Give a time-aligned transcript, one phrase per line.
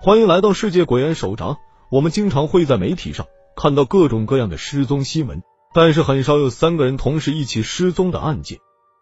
[0.00, 1.56] 欢迎来到世界鬼案手札。
[1.90, 5.42] 我们经常会在媒体上看到各种各样的失踪新闻，
[5.74, 8.58] 但是很少有三个人同时一起失踪的案件。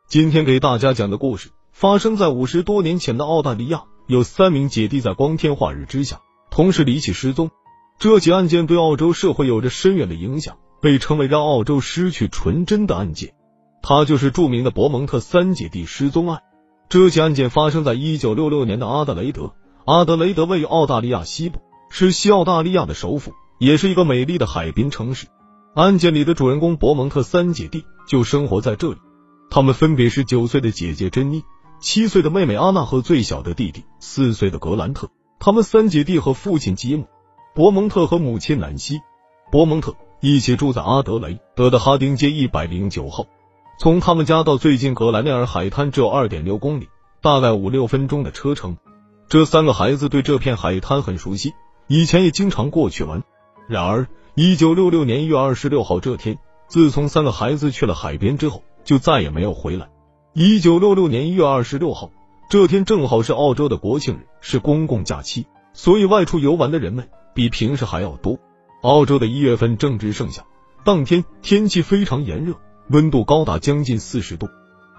[0.09, 7.51] 今天给大家讲的故事发生在五十多年前的澳大利亚，有三名姐弟在光天化日之下同时离奇失踪。
[7.99, 13.35] 这起案件对澳洲社会有着深远的影响，被称为让澳洲失去纯真的案件。
[13.83, 16.41] 它就是著名的伯蒙特三姐弟失踪案。
[16.89, 19.53] 这起案件发生在一九六六年的阿德雷德。
[19.87, 25.29] 阿德雷德位于澳大利亚西部，是西澳大利亚的首府，也是一个美丽的海滨城市。
[25.77, 28.97] 案件里的主人公伯蒙特三姐弟就生活在这里。
[29.49, 31.45] 他们分别是九岁的姐姐珍妮、
[31.79, 35.09] 七岁的妹妹阿娜和最小的弟弟四岁的格兰特。
[35.39, 37.07] 他们三姐弟和父亲吉姆、
[37.55, 38.99] 伯蒙特和母亲南希、
[39.53, 43.27] 伯蒙特一起住在阿德雷德的哈丁街一百零九号。
[43.79, 46.89] 从他们家到最近格兰内尔海滩只有二点六公里，
[47.23, 48.77] 大概五六分钟的车程。
[49.29, 51.53] 这三个孩子对这片海滩很熟悉，
[51.89, 53.25] 以前也经常过去玩。
[53.67, 56.39] 然而，一九六六年一月二十六号这天，
[56.69, 59.89] 自从三个孩子去了海边之后，就再也没有回来。
[60.33, 62.13] 一九六六年一月二十六号
[62.49, 68.39] 这天正好是澳洲的国庆日，是公共假期，所以外出游玩的人们比平时还要多。
[68.83, 70.45] 澳洲的一月份正值盛夏，
[70.85, 72.55] 当天天气非常炎热。
[72.89, 74.49] 温度高达将近四十度，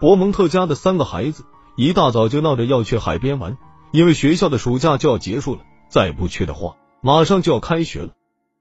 [0.02, 1.46] 伯蒙特家的三个孩子
[1.78, 3.58] 一大早就闹着要去海边玩，
[3.92, 8.10] 因为学校的暑假就要结束了，再不去的话，马上就要开学了。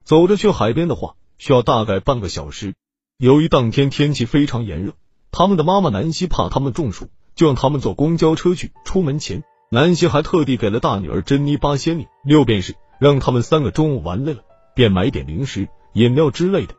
[0.04, 2.74] 走着去海边的话，需要大概半个小时。
[3.18, 4.92] 由于当天天气非常炎热，
[5.32, 8.72] 他们的妈妈南希怕他们中暑，就让他们坐公交车去。
[8.84, 14.42] 出门前，南希还特地给了大女儿珍妮八仙女六便士，让他们三个中午玩累了，
[14.74, 16.74] 便买点零食、饮料之类的。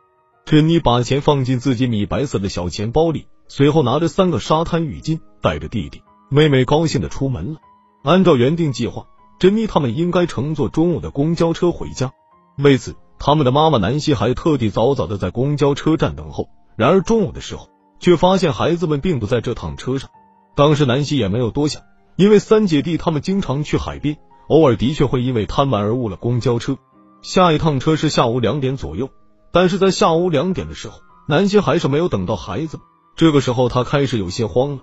[0.46, 7.60] 珍妮把钱放进自己米白色的小钱包里，随后拿着三个沙滩浴巾，带着弟弟妹妹高兴的出门了。
[8.08, 12.14] 按照原定计划，珍妮他们应该乘坐中午的公交车回家。
[12.58, 16.48] 为此，他们的妈妈南希还特地早早的在公交车站等候。
[16.78, 17.68] 然而中午的时候，
[18.00, 20.10] 却发现孩子们并不在这趟车上。
[20.56, 21.82] 当时南希也没有多想，
[22.16, 24.16] 因为三姐弟他们经常去海边，
[24.48, 26.78] 偶尔的确会因为贪玩而误了公交车。
[27.22, 29.10] 下一趟车是下午两点左右。
[29.52, 32.86] 但是在下午两点的时候，南希还是没有等到孩子们。
[33.18, 34.80] 这个时候，他开始有些慌了。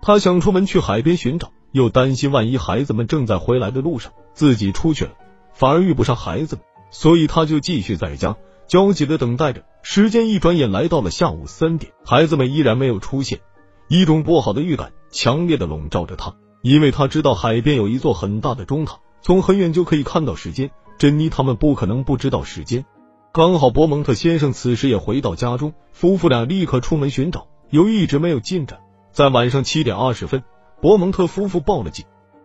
[0.00, 5.12] 他想出门去海边寻找，又担心万一孩子们正在回来的路上，自己出去了，
[5.52, 8.36] 反而遇不上孩子们，所以他就继续在家
[8.66, 9.64] 焦急的等待着。
[9.82, 13.40] 时间一转眼来到了下午三点，孩子们依然没有出现。
[13.88, 20.70] 一种不好的预感强烈的笼罩着他，因为他知道海边有一座很大的钟塔，从很远就可以看到时间。
[20.98, 22.84] 珍妮他们不可能不知道时间。
[23.32, 28.80] 刚好博蒙特先生此时也回到家中，夫妇俩立刻出门寻找，由于一直没有进展，
[29.12, 30.42] 在晚上七点二十分，
[30.80, 32.04] 伯蒙特夫妇报了警。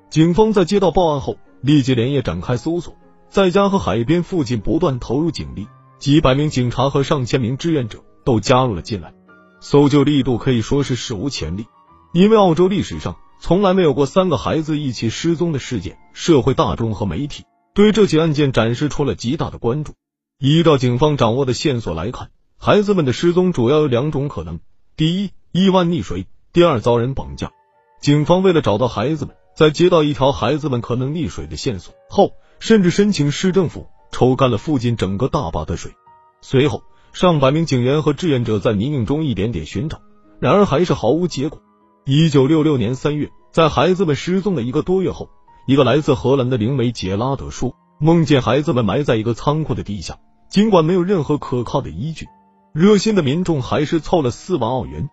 [0.09, 2.95] 警方在接到报案后，立即连夜展开搜索，
[3.29, 5.67] 在家和海边附近不断投入警力，
[5.99, 9.13] 几百名警察和上千名志愿者都加入了进来，
[9.59, 11.67] 搜救力度可以说是史无前例。
[12.11, 19.93] 因为澳洲历史上从来没有过三个孩子一起失踪的事件，社会大众和媒体对这起案件展示出了极大的关注。
[20.39, 24.59] 依照警方掌握的线索来看，孩子们的失踪主要有两种可能：
[24.95, 27.51] 第一，意外溺水；第二，遭人绑架。
[28.03, 35.93] 警方为了找到孩子们，在接到一条孩子们可能溺水的线索后，甚至申请市政府抽干了附近整个大坝的水。
[36.41, 40.01] 随后，上百名警员和志愿者在泥泞中一点点寻找，
[40.41, 41.61] 然而还是毫无结果。
[42.03, 45.29] 一九六六年三月，在孩子们失踪的一个多月后，
[45.65, 50.17] 一个来自荷兰的灵媒杰拉德说，梦见孩子们埋在一个仓库的地下。
[50.49, 52.27] 尽管没有任何可靠的依据，
[52.73, 55.09] 热心的民众还是凑了四万澳元，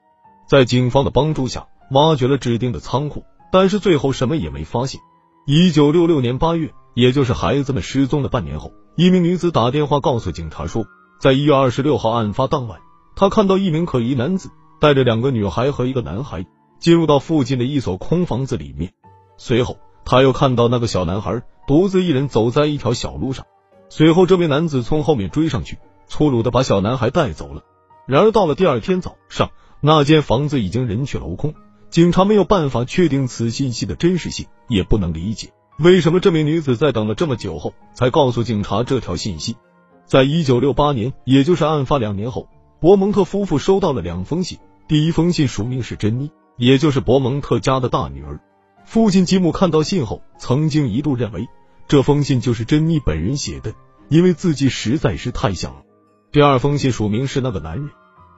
[0.48, 5.00] 在警方的帮助下挖掘了指定的仓库，但是最后什么也没发现。
[5.46, 10.84] 一九六六年八月，也就是孩子们失踪的半年后，一名女子打电话告诉警察说，
[11.20, 12.80] 在一月二十六号案发当晚，
[13.16, 14.50] 她看到一名可疑男子
[14.80, 16.46] 带着两个女孩和一个男孩
[16.78, 18.92] 进入到附近的一所空房子里面，
[19.36, 23.46] 随后他又看到那个小男孩独自一人走在一条小路上。
[23.88, 27.62] 随后，这名男子从后面追上去，粗鲁的把小男孩带走了。
[28.06, 29.50] 然而，到了第二天早上，
[29.80, 31.54] 那间房子已经人去楼空。
[31.90, 39.56] 警察没有办法确定此信息的真实性，也不能理解为什么这名女子在等了这么久后才告诉警察这条信息。
[40.04, 42.48] 在一九六八年，也就是案发两年后，
[42.80, 44.58] 伯蒙特夫妇收到了两封信。
[44.86, 48.40] 第一封信署名是珍妮，也就是伯蒙特家的大女儿。
[48.84, 51.48] 父亲吉姆看到信后，曾经一度认为。
[51.88, 53.74] 这封信就是珍妮本人写的，
[54.08, 55.82] 因为字迹实在是太像了。
[56.30, 57.90] 第二封信署名是那个男人，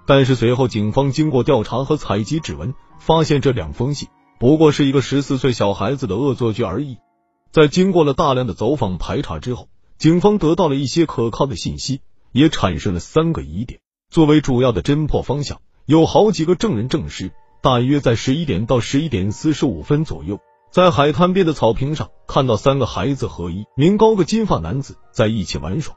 [0.06, 4.08] 但是随后警方经过调查和采集指纹，发现这两封信
[4.38, 6.98] 不过是一个十四岁小孩子的恶作剧而已。
[7.50, 9.68] 在经过了大量的走访排查之后，
[9.98, 12.00] 警方得到了一些可靠的信息，
[12.32, 13.80] 也产生了三个疑点。
[14.10, 17.30] 作为主要的侦破方向，有好几个证人证实，
[17.62, 20.40] 大约在十一点到十一点四十五分左右，
[20.70, 25.94] 在海滩边的草坪上看到三个孩子和一名高个金发男子在一起玩耍。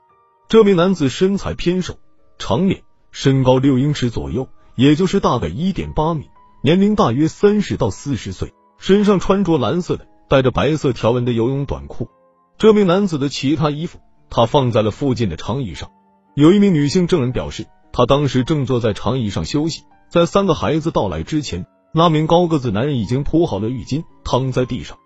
[0.47, 1.95] 这名男子身材偏瘦，
[2.37, 2.83] 长脸，
[3.15, 6.29] 身高六英尺左右，也就是大概一点八米，
[6.62, 12.09] 年龄大约三十到四十岁，身上穿着蓝色的带着白色条纹的游泳短裤。
[12.57, 15.91] 这名男子的其他衣服，他放在了附近的长椅上。
[16.35, 17.65] 有一名女性证人表示。
[17.97, 24.97] 他当时正坐在长椅上休息，在三个孩子到来之前，那名高个子男人已经铺好了浴巾，躺在地上。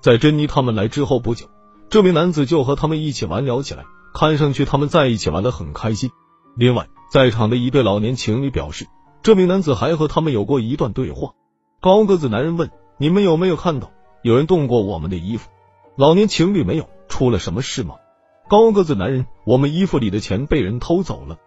[0.00, 1.44] 在珍妮他们来之后不久，
[1.90, 3.84] 这名男子就和他们一起玩聊起来，
[4.14, 6.10] 看上去他们在一起玩的很开心。
[6.56, 8.86] 另外，在场的一对老年情侣表示，
[9.22, 11.32] 这名男子还和他们有过一段对话。
[11.80, 13.90] 高个子男人问：“你们有没有看到
[14.22, 15.48] 有人动过我们的衣服？”
[15.96, 16.88] 老年情侣没有。
[17.08, 17.94] 出了什么事吗？
[18.50, 21.38] 高个子男人：“我们衣服里的钱被人偷走了。”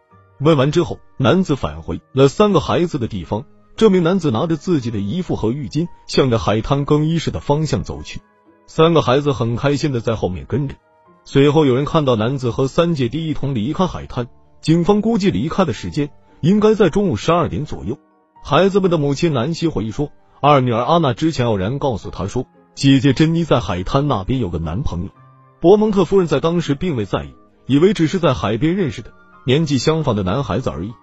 [0.42, 3.46] 问完之后，男子返回了三个孩子的地方。
[3.76, 8.22] 这名男子拿着自己的衣服和浴巾，向着海滩更衣室的方向走去。
[8.66, 10.74] 三个孩子很开心的在后面跟着。
[11.26, 14.28] 随后有人看到男子和三姐弟一同离开海滩。
[14.62, 17.98] 警方估计离开的时间应该在中午十二点左右。
[18.44, 25.10] 孩子们的母亲南希回忆说，二女儿阿娜之前偶然告诉她说，姐姐珍妮在海滩那边有个男朋友。
[25.60, 27.34] 伯蒙特夫人在当时并未在意，
[27.66, 29.12] 以为只是在海边认识的。
[29.48, 30.94] 年纪相仿的男孩子而已。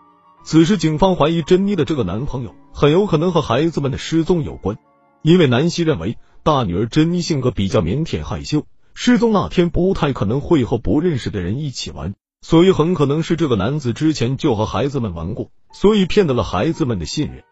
[0.44, 4.76] 此时，警方怀疑珍妮的这个男朋友很有可能和孩子们的失踪有关，
[5.22, 8.64] 因为南希认为大女儿珍妮性格比较腼腆害羞，
[8.94, 17.42] 失踪那天不太可能会和不认识的人一起玩，所以很可能是这个男子之前就和孩子们玩过，所以骗得了孩子们的信任。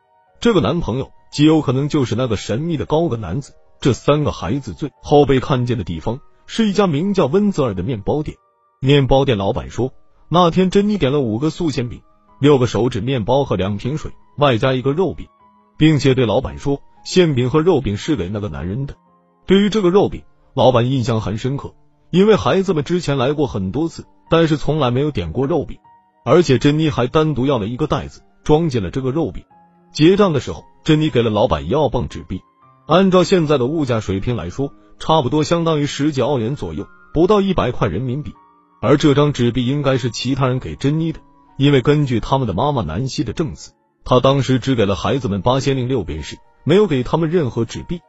[0.41, 3.55] 这个男朋友极有可能就是那个神秘的高个男子。
[3.81, 8.37] 这三个孩子最后被看见的地方是一家名叫温泽尔的面包店，
[8.81, 9.93] 面包店老板说。
[10.29, 12.01] 那天，珍妮点了五个素馅饼、
[12.41, 15.29] 六个手指面包和两瓶水，外加一个肉饼，
[15.77, 18.97] 并且对老板说，馅饼和肉饼是给那个男人的。
[19.47, 20.23] 对于这个肉饼，
[20.55, 21.75] 老板印象很深刻，
[22.11, 25.79] 因为孩子们之前来过很多次，但是从来没有点过肉饼，
[26.25, 29.45] 而且珍妮还单独要了一个袋子装进了这个肉饼。
[29.93, 32.41] 结账的时候，珍妮给了老板一澳镑纸币，
[32.87, 38.33] 按照现在的物价水平来说，差不多相当于十几澳元左右，不到一百块人民币。
[38.83, 41.21] 而这张纸币应该是其他人给珍妮的，
[41.57, 43.73] 因为根据他们的妈妈南希的证词，
[44.05, 48.01] 她当时只给了孩子们八千零六便士，没有给他们任何纸币。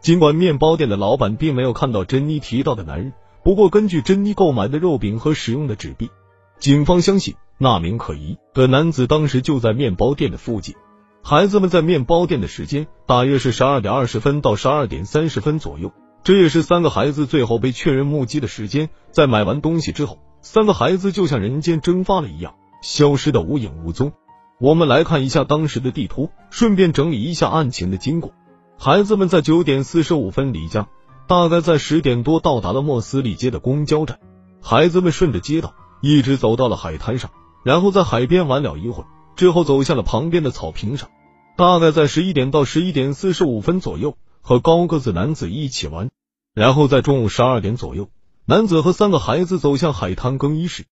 [0.00, 3.12] 尽管面包店的老板并没有看到珍妮提到的男人，
[3.46, 6.10] 不过根据珍妮购买的肉饼和使用的纸币，
[6.58, 10.74] 警方相信那名可疑的男子当时就在面包店的附近。
[11.22, 15.92] 孩子们在面包店的时间大约是十二点二十分到十二点三十分左右。
[16.24, 18.90] 这也是三个孩子最后被确认目击的时间。
[19.12, 24.12] 在买完东西之后，三个孩子就像人间蒸发了一样，消失的无影无踪。
[24.58, 28.32] 我们来看一下当时的地图，顺便整理一下案情的经过。
[28.76, 30.88] 孩子们在九点四十五分离家，
[31.26, 34.20] 大概在十点多到达了莫斯利街的公交站。
[34.62, 37.30] 孩子们顺着街道一直走到了海滩上，
[37.64, 39.06] 然后在海边玩了一会儿，
[39.36, 41.08] 之后走向了旁边的草坪上。
[41.56, 46.10] 大概在十一点到十一点四十五分左右，和高个子男子一起玩。
[46.54, 48.08] 然后在中午十二点左右，
[48.44, 50.84] 男子和三个孩子走向海滩更衣室。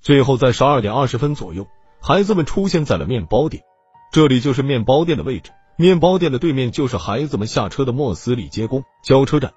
[0.00, 1.66] 最后在十二点二十分左右，
[2.00, 3.62] 孩子们出现在了面包店。
[4.12, 9.52] 这里就是面包店的位置，面包店的对面就是孩子们下车的莫斯里街公交车站。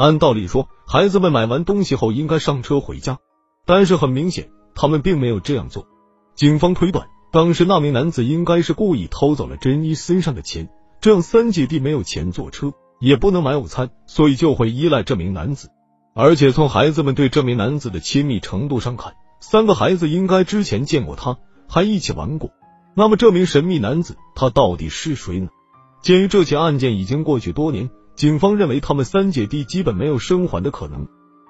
[0.00, 3.18] 按道理说，孩子们买完东西后应该上车回家，
[3.66, 5.86] 但是很明显，他们并没有这样做。
[6.34, 10.70] 警方推断，当时那名男子应该是故意偷走了珍妮身上的钱，
[11.02, 12.72] 这样三姐弟没有钱坐车。
[12.98, 15.70] 也不能买午餐，所以就会依赖这名男子。
[16.14, 22.50] 而且从孩子们对这名男子的亲密程度上看，三个孩子应该之前见过他，还一起玩过。
[22.94, 25.48] 那么这名神秘男子他到底是谁呢？
[26.02, 27.88] 鉴于这起案件已经过去多年，
[28.20, 31.08] 警方认为他们三姐弟基本没有生还的可能。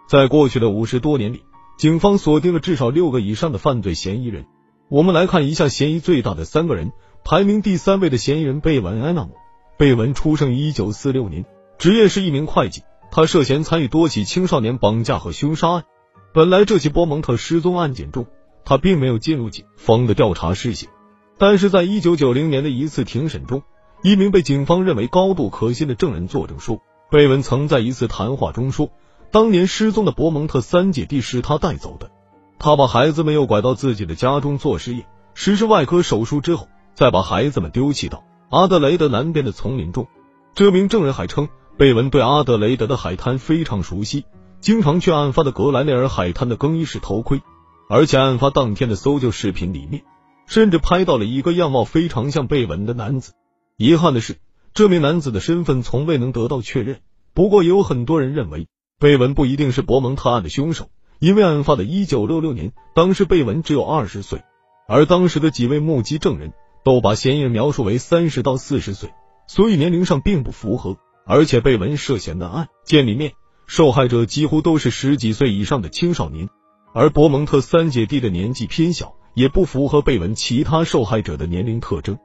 [0.08, 1.42] 在过去的五十多年里，
[1.76, 4.46] 警方锁定了至少六个以上的犯罪嫌疑人。
[4.88, 6.92] 我们来看一下嫌疑最大的三个人，
[7.24, 9.32] 排名第三位的嫌疑人贝文安纳姆。
[9.78, 11.44] 贝文出生于一九四六年，
[11.76, 12.84] 职业是一名会计。
[13.10, 15.84] 他涉嫌参与多起青少年绑架和凶杀案。
[16.32, 18.28] 本来这起波蒙特失踪案件中，
[18.64, 20.88] 他并没有进入警方的调查视线。
[21.36, 23.64] 但是在一九九零年的一次庭审中，
[24.02, 26.80] 一名被警方认为高度可信的证人作证说，
[27.10, 28.88] 贝文曾在一次谈话中说，
[29.30, 32.10] 当年失踪的伯蒙特三姐弟是他带走的。
[32.58, 35.04] 他把孩子们又拐到自己的家中做实验，
[35.34, 38.24] 实施外科手术之后，再把孩子们丢弃到。
[38.48, 40.08] 阿德雷德南边的丛林中，
[40.54, 44.24] 这名证人还称，贝文对阿德雷德的海滩非常熟悉，
[44.60, 47.42] 经常去案发的格莱内尔海滩的更衣室偷窥，
[47.90, 50.02] 而且案发当天的搜救视频里面，
[50.46, 53.34] 甚至拍到了一个样貌非常像贝文的男子。
[53.82, 54.36] 遗憾的是，
[54.74, 57.00] 这名男子的身份从未能得到确认。
[57.32, 58.68] 不过，也有很多人认为
[58.98, 64.42] 贝文不一定是博蒙特案的凶手，因为案发的一九六六年，当时贝文只有二十岁，
[64.86, 66.52] 而当时的几位目击证人
[66.84, 69.14] 都把嫌疑人描述为三十到四十岁，
[69.46, 70.98] 所以年龄上并不符合。
[71.24, 73.32] 而且贝文涉嫌的案件里面，
[73.66, 76.50] 受害者几乎都是十几岁以上的青少年，
[76.92, 82.18] 而博蒙特三姐弟的年纪偏小，也不符合贝文其他受害者的年龄特征。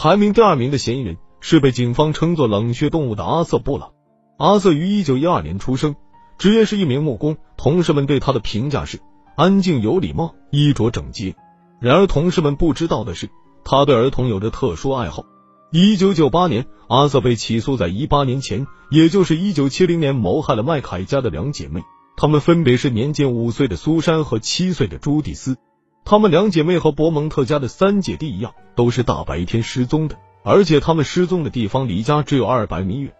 [0.00, 3.90] 排名第二名的嫌疑人是被警方称作冷血动物的阿瑟布朗。
[4.36, 5.96] 阿瑟于一九一二年出生，
[6.38, 9.00] 职业是一名木工，同事们对他的评价是
[9.34, 11.34] 安静有礼貌，衣着整洁。
[11.80, 13.28] 然而，同事们不知道的是，
[13.64, 15.24] 他对儿童有着特殊爱好。
[15.72, 21.82] 一九九八年，阿瑟被起诉，在一八年前，也就是一九七零年，谋害了麦凯家的两姐妹。
[22.16, 25.56] 她们分别是年仅五岁的苏珊和七岁的朱蒂斯。
[26.10, 33.12] 她们两姐妹和博蒙特家的三姐弟一样，都是大白天失踪的，而且她们失踪的地方离家只有二百米远。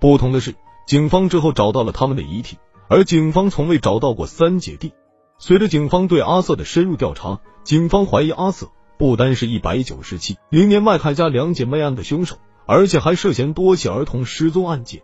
[0.00, 2.58] 不同的是，警方之后找到了他们的遗体，
[2.88, 4.92] 而警方从未找到过三姐弟。
[5.38, 8.70] 随着警方对阿瑟的深入调查，警方怀疑阿瑟。
[8.98, 15.02] 不单是一百九十七零年麦凯家两姐妹案的凶手，而且还涉嫌多起儿童失踪案件。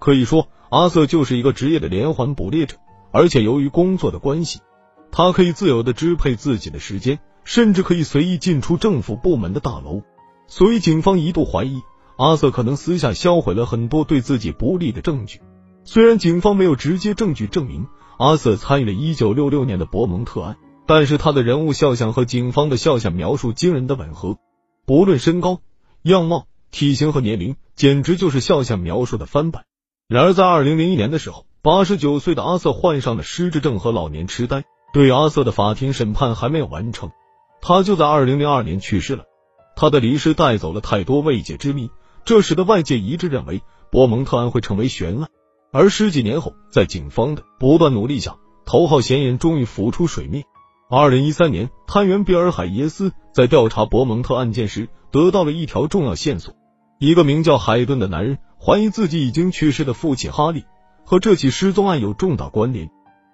[0.00, 2.78] 可以说，阿瑟就是一个职业的连环捕猎者。
[3.12, 4.58] 而且由于工作的关系，
[5.12, 10.02] 他可以自由的支配自己的时间，甚至可以随意进出政府部门的大楼。
[10.46, 11.80] 所以，警方一度怀疑
[12.16, 15.40] 阿瑟可能私下销毁了很多对自己不利的证据。
[15.84, 17.86] 虽然警方没有直接证据证明
[18.18, 20.56] 阿瑟参与了一九六六年的博蒙特案。
[20.86, 24.38] 但是他的人物肖像和警方的肖像描述惊人的吻合，
[24.86, 25.60] 不论身高、
[26.02, 29.66] 样貌、体型和年龄，简直就是肖像描述的翻版。
[30.08, 37.10] 然而，在二零零一年的时候，八十九岁的阿瑟患上了失智症和老年痴呆，对阿瑟的法庭审判还没有完成，
[37.60, 39.24] 他就在二零零二年去世了。
[39.76, 41.90] 他的离世带走了太多未解之谜，
[42.24, 45.28] 这使得外界一致认为博蒙特案会成为悬案。
[45.72, 50.44] 而十几年后，在警方的不断努力下，头号嫌疑人终于浮出水面。
[50.90, 56.54] 二零一三年，探员比尔·海耶斯在调查博蒙特案件时，得到了一条重要线索：
[56.98, 60.64] 一个名叫海顿的男人怀疑自己已经去世的父亲哈利
[61.04, 62.90] 和这起失踪案有重大关联。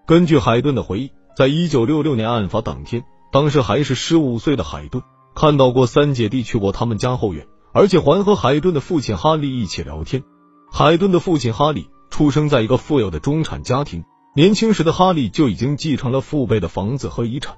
[0.06, 5.02] 根据海顿的回忆，在一九六六年案发当天，当时还是十五岁的海顿
[5.34, 10.24] 看到过三姐弟去过他们家后院，而且还和海顿的父亲哈利一起聊天。
[10.72, 14.02] 海顿的父亲哈利出生在一个富有的中产家庭。
[14.34, 17.56] 年轻时的哈利就已经继承了父辈的房子和遗产。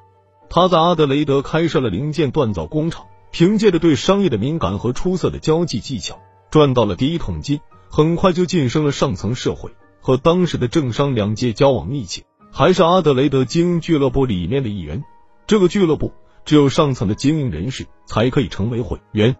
[0.50, 6.18] 他在阿德雷德开设了零件锻造工厂，凭借着对商业的敏感和出色的交际技巧，
[6.50, 7.60] 赚到了第一桶金。
[7.88, 9.70] 很快就晋升了上层社会，
[10.00, 12.24] 和当时的政商两界交往密切，
[12.58, 15.04] 还是阿德雷德精英俱乐部里面的一员。
[15.46, 16.12] 这个俱乐部
[16.44, 19.36] 只有上层的精英人士才可以成为会员。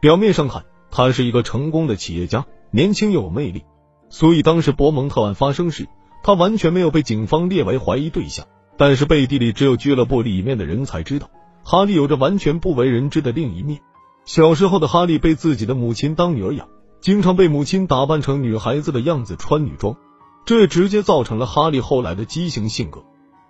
[0.00, 3.64] 表面上看，他是一个成功的企业家，年轻又有魅力，
[4.08, 5.86] 所以当时博蒙特案发生时。
[6.22, 8.46] 他完全没有被警方列为怀疑对象，
[8.78, 11.28] 但是背地里只有俱乐部里面的人才知道，
[11.62, 13.80] 哈利有着完全不为人知的另一面。
[14.24, 16.68] 小时候的哈利被自己的母亲当女儿养，
[17.02, 19.94] 经常被母亲打扮成女孩子的样子穿女装，
[20.44, 23.04] 这直接造成了哈利后来的畸形性格。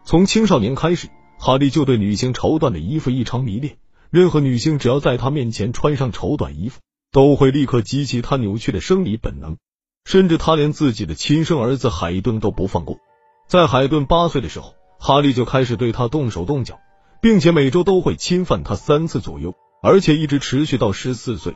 [0.04, 1.08] 从青少年开始，
[1.38, 3.76] 哈利就对女性绸缎的衣服异常迷恋，
[4.10, 6.80] 任何女性只要在他面前穿上绸缎衣服，
[7.10, 9.56] 都会立刻激起他扭曲的生理本能。
[10.04, 12.98] 甚至他连自己的亲生儿子海顿都不放过。
[13.46, 16.80] 在海顿八岁的时候，哈利就开始对他动手动脚，
[17.20, 21.54] 并且每周都会侵犯他三次左右，而且一直持续到十四岁。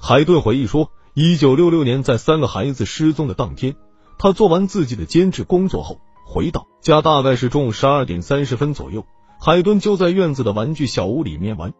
[0.00, 3.74] 海顿回忆说，一九六六年在三个孩子失踪的当天，
[4.18, 9.04] 他做完自己的兼职工作后回到家，大概是中午十二点三十分左右。
[9.40, 11.72] 海顿就在院子的玩具小屋里面玩。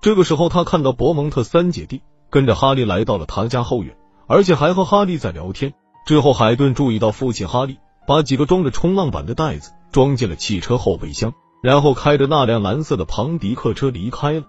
[0.00, 3.96] 这个时候，他看到伯蒙特三姐弟跟着哈利来到了他家后院。
[4.28, 5.72] 而且还和哈利在聊天。
[6.04, 14.42] 之后，海顿注意到父亲哈利把几个装着冲浪板的袋子装进了汽车后备箱，然后开着那辆蓝色的庞迪克车离开了。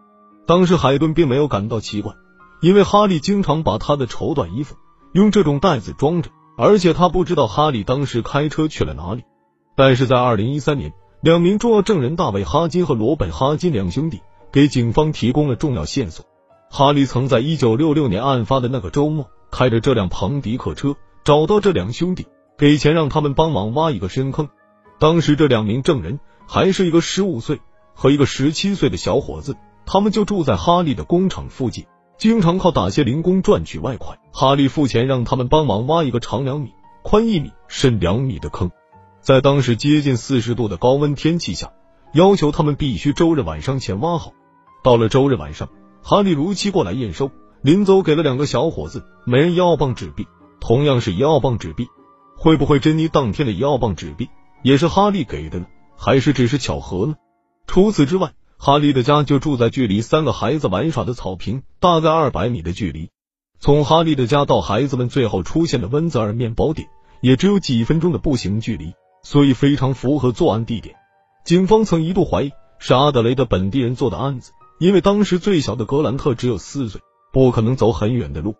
[0.48, 2.14] 当时，海顿并没有感到奇怪，
[2.60, 4.76] 因为哈利经常把他的绸缎衣服
[5.14, 9.24] 用这种袋子装着，而且他不知道哈利当时开车去了哪里。
[9.76, 14.22] 但是在二零一三年，两名重要证人大卫哈金和罗本哈金两兄弟
[14.52, 16.26] 给警方提供了重要线索：
[16.70, 19.30] 哈利曾在一九六六年案发的那个周末。
[19.50, 24.50] 开着这辆庞迪克车找到这两兄弟，给钱让他们帮忙挖一个深坑。
[25.00, 27.62] 当时这两名证人还是一个十五岁
[27.94, 31.86] 和一个十七岁的小伙子，他们就住在哈利的工厂附近，
[32.18, 34.18] 经常靠打些零工赚取外快。
[34.32, 38.72] 哈利付钱让他们帮忙挖一个长两米、宽一米、深两米的坑。
[39.22, 41.74] 在当时接近四十度的高温天气下，
[42.14, 44.34] 要求他们必须周日晚上前挖好。
[44.84, 45.70] 到了周日晚上，
[46.02, 47.30] 哈利如期过来验收，
[47.62, 50.28] 临走给了两个小伙子每人一澳镑纸币，
[50.60, 51.88] 同样是一澳镑纸币。
[52.38, 54.30] 会不会珍妮当天的一澳镑纸币
[54.64, 55.66] 也是哈利给的呢？
[55.98, 57.16] 还是只是巧合呢？
[57.66, 63.10] 除此之外，哈利的家就住在距离三个孩子玩耍的草坪大概二百米的距离。
[63.60, 66.88] 从哈利的家到孩子们最后出现的温泽尔面包店，
[67.22, 70.96] 也只有几分钟的步行距离，所以非常符合作案地点。
[71.46, 78.56] 警方曾一度怀疑是阿德雷的本地人做的案子，因为当时最小的格兰特只有四岁，不可能走很远的路。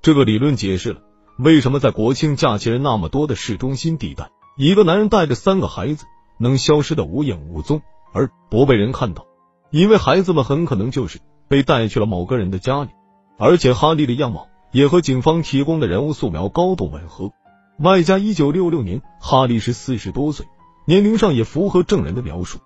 [0.00, 1.00] 这个理论解释了
[1.38, 6.04] 为什么在国庆假期人那么多的市中心地带，一个男人带着三个孩子
[6.38, 7.80] 能消失的无影无踪，
[8.12, 9.24] 而不被人看到，
[9.72, 12.90] 因为孩子们很可能就是被带去了某个人的家里。
[13.38, 17.32] 而且哈利的样貌也和警方提供的人物素描高度吻合，
[17.78, 20.46] 外加一九六六年哈利是四十多岁，
[20.86, 22.58] 年龄上也符合证人的描述。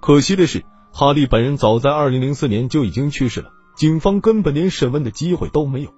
[0.00, 5.90] 可惜的是，哈利本人早在二零零四年就已经去世了，警方根本连审问的机会都没有。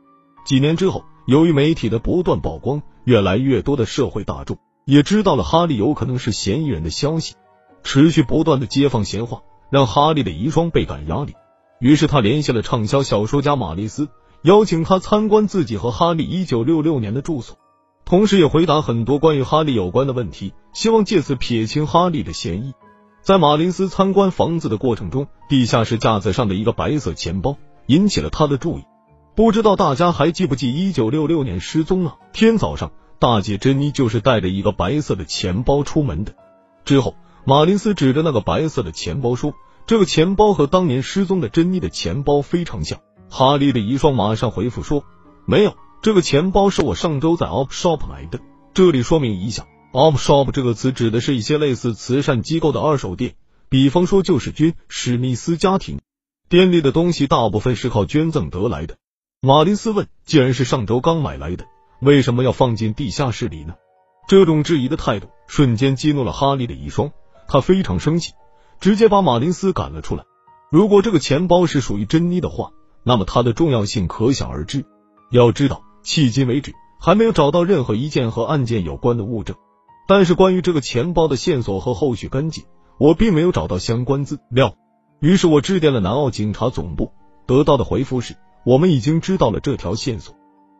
[0.47, 7.35] 几年之后，由于媒体的不断曝光，越来越多的社会大众也知道了哈利有可能是嫌疑人的消息，
[7.83, 9.42] 持续不断的街坊闲话
[9.75, 11.35] 让哈利的遗孀倍感压力，
[11.81, 14.09] 于是他联系了畅销小说家玛丽斯。
[14.43, 17.57] 邀请他参观自己和哈利一九六六年的住所，
[18.04, 22.73] 同时也回答很多关于哈利有关的问题，希望借此撇清哈利的嫌疑。
[23.21, 28.85] 在马林斯参观房子的过程中，地下室架子上的一个白色钱包引起了他的注意。
[29.35, 36.33] 不知道大家还记不记一九六六年失踪了天早上，大姐珍妮就是带着一个白色的钱包出门的。
[36.85, 37.16] 之后，
[37.47, 39.52] 马林斯指着那个白色的钱包说
[39.87, 43.00] ：“这个钱包和当年失踪的珍妮的钱包非常像。”
[43.31, 45.05] 哈利的遗孀马上回复说
[45.45, 48.41] ：“没有，这个钱包是我上周在 Op Shop 买的。”
[48.75, 53.35] 这里说明一下，Op Shop 这个词指的是一些类似慈善机构的二手店，
[53.69, 56.00] 比方说救世军、史密斯家庭。
[56.49, 58.97] 店里的东西大部分是靠捐赠得来的。
[59.41, 61.67] 马林斯问：“既然是上周刚买来的，
[62.00, 63.75] 为什么要放进地下室里呢？”
[64.28, 67.11] 这种质疑的态度瞬间激怒了哈利的遗孀，
[67.49, 68.32] 他非常生气，
[68.80, 70.25] 直接把马林斯赶了出来。
[70.71, 72.71] 如果这个钱包是属于珍妮的话，
[73.02, 74.84] 那么它的重要性可想而知。
[75.30, 79.56] 要知道，迄今为止还没有找到任何一件和案件有关的物证。
[80.06, 82.65] 但是关于这个钱包的线索和后续跟进，
[82.99, 84.75] 我并没有找到相关资料。
[85.21, 87.13] 于是我致电了南澳警察总部，
[87.47, 88.34] 得到的回复是：
[88.67, 90.34] 我们已经知道了这条线索，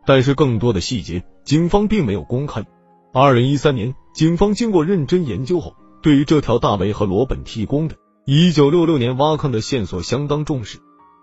[0.05, 2.65] 但是更多的细节警方并没有公开。
[3.13, 5.73] 二零一三年，警方经过认真研究后，
[6.05, 7.95] 对于这条大卫和罗本提供的
[8.27, 10.77] 一九六六年挖坑的线索相当重视。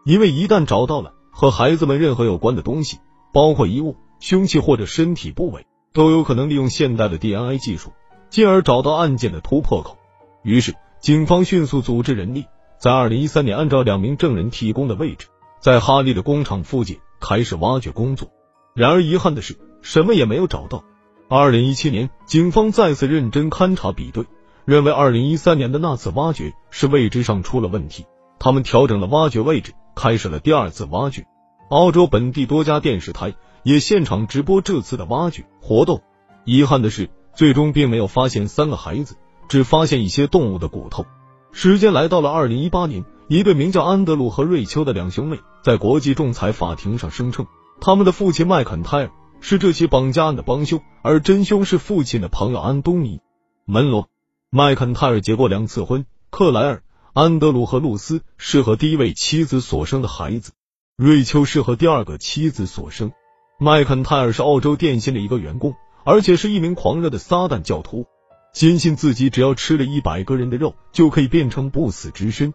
[0.05, 2.99] 因为一旦找到了和孩子们任何有关的东西，
[3.33, 7.93] 包括衣物、凶器或者身体部位，都有可能利用现代的 DNA 技术，
[8.29, 9.99] 进而找到案件的突破口。
[10.43, 12.47] 于是，警方迅速组织人力，
[12.81, 15.29] 在二零一三年按照两名证人提供的位置，
[15.61, 18.33] 在哈利的工厂附近开始挖掘工作。
[18.75, 20.83] 然而，遗憾的是，什么也没有找到。
[21.29, 24.25] 二零一七年，警方再次认真勘察比对，
[24.65, 28.07] 认为二零一三年的那次挖掘是位置上出了问题，
[28.39, 29.73] 他们调整了挖掘位置。
[29.95, 31.27] 开始了第二次挖掘，
[31.69, 36.01] 澳洲本地多家电视台也现场直播这次的挖掘活动。
[36.47, 39.17] 遗憾的是，最终并没有发现三个孩子，
[39.49, 41.05] 只发现一些动物的骨头。
[41.53, 47.47] 时间来到了二零一八年，一对名叫安德鲁和瑞秋的两兄妹在国际仲裁法庭上声称，
[47.81, 53.19] 他们的父亲麦肯泰尔是这起绑架案的帮凶，而真凶是父亲的朋友安东尼·
[53.67, 54.09] 门罗。
[54.55, 56.83] 麦肯泰尔结过两次婚，克莱尔。
[57.15, 60.53] 安德鲁和露丝是和第一位妻子所生的孩子，
[60.99, 63.13] 瑞秋是和第二个妻子所生。
[63.59, 68.05] 麦肯泰尔是澳洲电信的一个员工，而且是一名狂热的撒旦教徒，
[68.53, 72.53] 坚信自己只要吃了一百个人的肉就可以变成不死之身。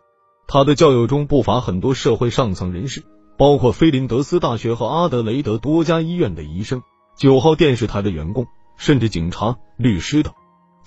[0.48, 3.02] 他的教友中不乏很多社会上层人士，
[3.40, 6.84] 包括菲林德斯大学和阿德雷德多家医院的医生、
[7.18, 8.46] 九号电视台的员工，
[8.78, 10.32] 甚至警察、律师等。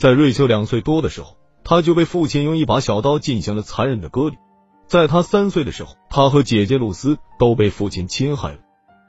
[0.00, 1.36] 在瑞秋两岁多的时候。
[1.62, 4.36] 他就被父亲用一把小刀进行了残忍的割礼。
[4.86, 8.58] 在他三岁的时候，他和姐姐露丝都被父亲侵害了，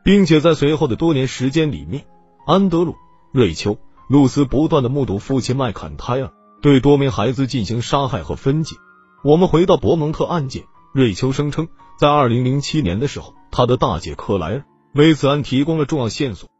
[0.03, 2.05] 并且在随后的多年时间里面，
[2.45, 2.93] 安德鲁、
[3.31, 3.77] 瑞秋、
[4.09, 8.75] 露丝不断的目睹父亲麦坎泰尔对多名孩子进行杀害和分解。
[9.23, 16.50] 我们回到伯蒙特案件，瑞秋声称，在二零零七年的时候，他的大姐克莱尔为此案提供了重要线索。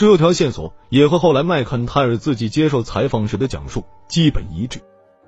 [0.00, 4.80] 这条线索也和后来麦肯泰尔自己接受采访时的讲述基本一致。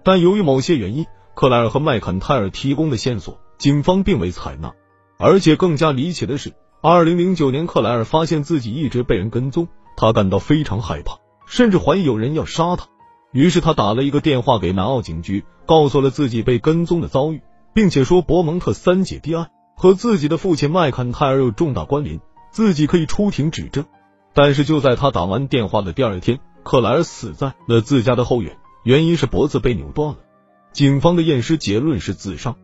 [0.03, 1.05] 但由于某些原因，
[1.35, 4.73] 克莱尔和麦肯泰尔提供的线索，警方并未采纳。
[5.19, 12.87] 而且更加离奇的是，二零零九年，克莱尔发现自己一直被人跟踪，他感到非常害怕，甚至怀疑有人要杀他。
[13.31, 17.43] 于是他打了一个电话给南澳警局，告诉了自己被跟踪的遭遇，
[17.75, 23.85] 并且说博蒙特三姐弟案和自己的父亲麦肯泰尔有重大关联，自己可以出庭指证。
[24.35, 30.19] 但是就在他打完电话的第二天，克莱尔死在了自家的后院，原因是脖子被扭断了。
[30.73, 32.57] 警方的验尸结论是自杀。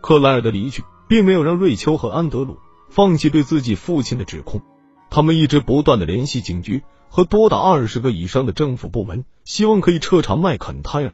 [0.00, 2.58] 克莱尔的离去并没有让瑞秋和安德鲁
[2.88, 4.62] 放弃对自己父亲的指控，
[5.10, 11.12] 他们一直不断的联系警局和多达二十个以上的政府部门，希望可以彻查麦肯泰尔。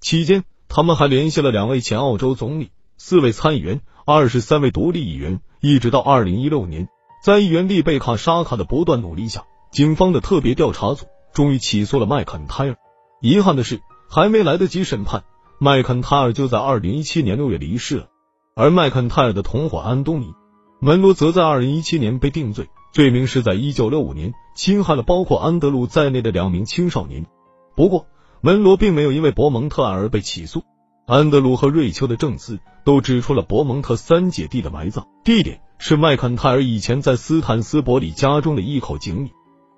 [0.00, 6.88] 期间，他们还联系了两位前澳洲总理、四位参议员、二十三位独立议员，一直到二零一六年，
[7.22, 12.76] 在议员利贝卡·沙卡的不断努力下，警方的特别调查组终于起诉了麦肯泰尔。
[13.20, 15.24] 遗憾的是，还没来得及审判。
[15.58, 18.06] 麦肯泰尔就在二零一七年六月离世了，
[18.54, 20.26] 而麦肯泰尔的同伙安东尼·
[20.78, 27.26] 门罗则在二零一七年被定罪，罪名是在一九六五年侵害了包括安德鲁在内的两名青少年。
[27.74, 28.06] 不过，
[28.42, 30.62] 门罗并没有因为伯蒙特案而被起诉。
[31.04, 39.32] 安德鲁和瑞秋的证词都指出了伯蒙特三姐弟的埋葬地点是麦肯泰尔以前在斯坦斯伯里家中的一口井里，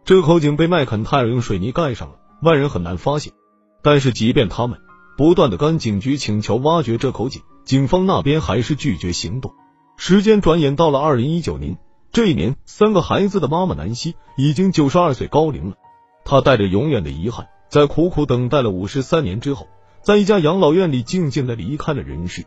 [0.07, 3.33] 这口井被麦肯泰尔用水泥盖上了，外人很难发现。
[3.83, 4.79] 但是，即便他们。
[5.17, 9.55] 不断的跟警局请求挖掘这口井，警方那边还是拒绝行动。
[9.97, 11.77] 时间转眼到了二零一九年，
[12.13, 15.77] 这一年，三个孩子的妈妈南希已经九十二岁高龄了。
[16.25, 19.67] 她带着永远的遗憾，在苦苦等待了五十三年之后，
[20.03, 22.45] 在一家养老院里静静的离开了人世。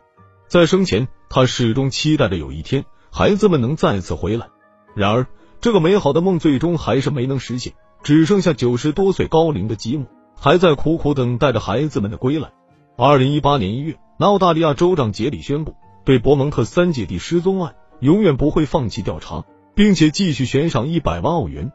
[0.48, 4.48] 在生前，她始终期待着有一天孩子们能再次回来。
[4.94, 5.26] 然而，
[5.60, 12.50] 这个美好的梦最终还是没能实现，只剩下九十多岁高龄的吉姆还在苦苦等待着孩子们的归来。
[12.96, 19.44] 二零一八年一月，澳大利亚州长杰里宣布，对伯蒙特三姐弟失踪案永远不会放弃调查，
[19.74, 21.72] 并且继续悬赏一百万澳元。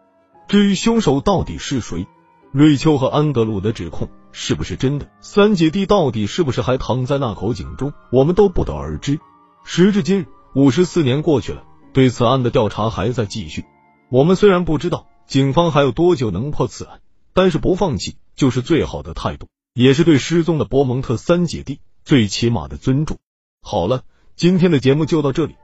[0.47, 2.07] 至于凶手到底是谁，
[2.51, 9.19] 瑞秋和安德鲁的指控是不是真的，三姐弟到底是不是还躺在那口井中，我们都不得而知。
[9.63, 13.63] 时至今日，五十四年过去了，对此案的调查还在继续。
[14.15, 17.01] 我们虽然不知道警方还有多久能破此案，
[17.33, 19.49] 但是不放弃就是最好的态度。
[19.73, 23.17] 也是对失踪的博蒙特三姐弟最起码的尊重。
[23.61, 24.03] 好了，
[24.37, 25.55] 今天的节目就到这里。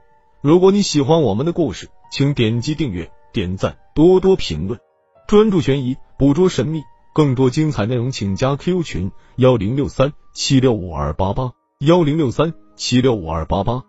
[0.42, 4.78] 如果你喜欢我们的故事，请点击订阅、点赞、多多评论。
[5.26, 6.82] 专注悬疑，捕捉神秘，
[7.14, 13.84] 更多精彩内容请加 Q 群：幺零六三七六五二八八幺零六三七六五二八八。